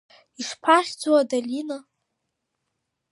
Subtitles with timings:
[0.41, 1.77] Ишԥахьӡу, адолиа…